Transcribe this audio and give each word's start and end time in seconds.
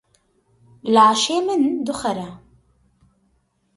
Laşê 0.93 1.37
min 1.45 1.63
dixwere 1.85 2.29